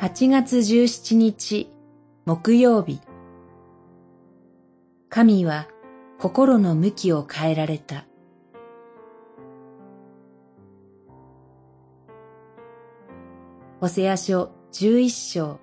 [0.00, 1.68] 8月17日
[2.24, 3.00] 木曜日。
[5.08, 5.66] 神は
[6.20, 8.06] 心の向きを変えられた。
[13.80, 15.60] ホセア書11章。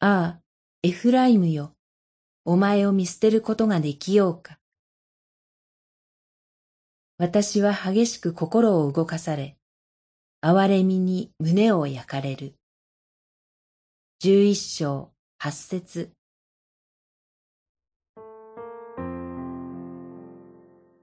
[0.00, 0.40] ああ、
[0.82, 1.76] エフライムよ、
[2.44, 4.58] お前を見捨てることができようか。
[7.18, 9.56] 私は激しく心を動かされ、
[10.42, 12.54] 哀れみに胸を焼かれる。
[14.20, 16.12] 十一章八節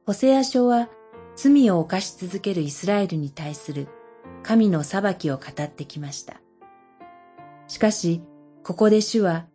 [0.07, 0.89] ホセア書は
[1.35, 3.89] 罪を犯し続けるイスラエルに対する
[4.41, 6.41] 神の裁きを語ってきました。
[7.67, 8.23] しかし、
[8.63, 9.45] ここで主は、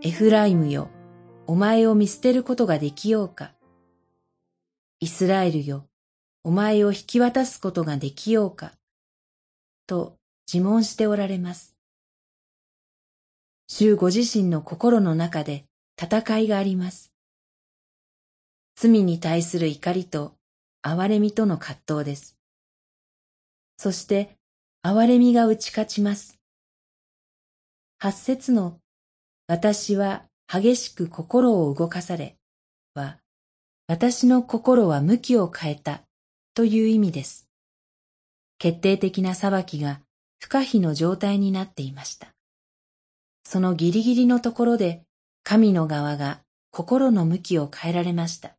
[0.00, 0.88] エフライムよ、
[1.46, 3.52] お前を見捨てることができようか。
[4.98, 5.84] イスラエルよ、
[6.42, 8.79] お前を引き渡すことができようか。
[9.90, 10.14] と
[10.46, 11.74] 自問しておられます。
[13.66, 15.64] 主ご自身の心の中で
[16.00, 17.12] 戦いがあります。
[18.76, 20.36] 罪に対する怒りと
[20.84, 22.38] 憐れみとの葛藤です。
[23.78, 24.36] そして
[24.84, 26.38] 憐れみが打ち勝ちます。
[27.98, 28.78] 八節の
[29.48, 32.36] 私は激しく心を動かされ
[32.94, 33.18] は
[33.88, 36.02] 私の心は向きを変えた
[36.54, 37.49] という意味です。
[38.60, 40.02] 決定的な裁きが
[40.38, 42.34] 不可避の状態になっていました。
[43.42, 45.02] そのギリギリのところで
[45.42, 48.58] 神の側が心の向きを変えられました。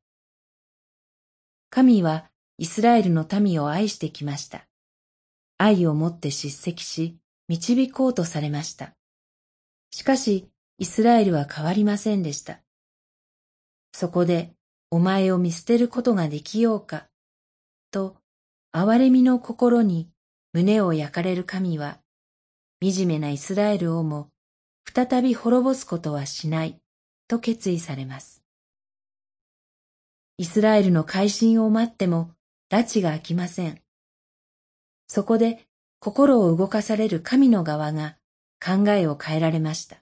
[1.70, 2.26] 神は
[2.58, 4.66] イスラエルの民を愛してきました。
[5.60, 8.96] 愛をもって叱責し、導こうとされました。
[9.92, 12.62] しかし、イスラエルは変わりませんでした。
[13.94, 14.52] そこで、
[14.90, 17.08] お前を見捨てることができようか、
[17.92, 18.21] と
[18.74, 20.10] 憐れみの心に
[20.54, 22.00] 胸を焼かれる神は、
[22.82, 24.30] 惨めなイスラエルをも
[24.86, 26.80] 再び滅ぼすことはしない
[27.28, 28.42] と決意されます。
[30.38, 32.32] イスラエルの改心を待っても
[32.72, 33.82] 拉致が開きません。
[35.08, 35.66] そこで
[36.00, 38.16] 心を動かされる神の側が
[38.66, 39.98] 考えを変えられました。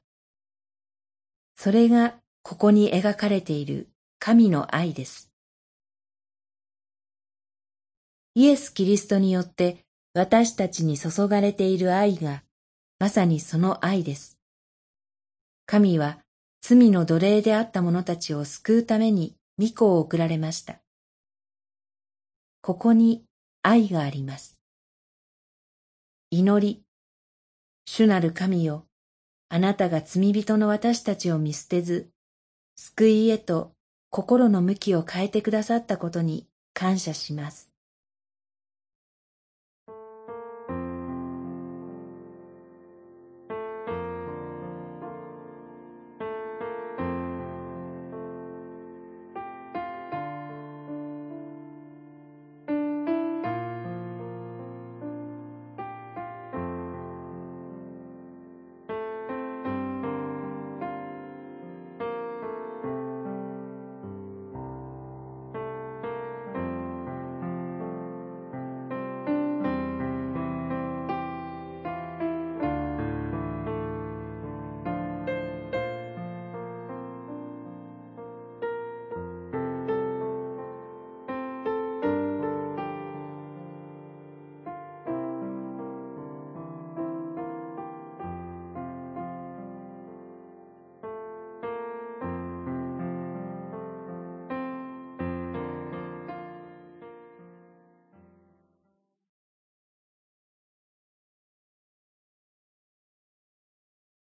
[1.55, 5.28] それがここに描かれている神の愛です。
[8.39, 9.79] イエス・キリストによって
[10.13, 12.43] 私たちに注がれている愛が
[12.97, 14.39] まさにその愛です。
[15.65, 16.19] 神は
[16.61, 20.79] 罪の奴隷であった者たちを救うために御子を送られました。
[22.61, 23.25] ここに
[23.61, 24.61] 愛があります。
[26.31, 26.81] 祈り、
[27.85, 28.85] 主なる神よ、
[29.49, 32.07] あなたが罪人の私たちを見捨てず、
[32.77, 33.73] 救いへと
[34.09, 37.68] 心の向きを変えてくださったことに感謝します。